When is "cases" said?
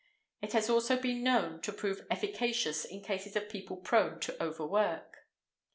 3.03-3.35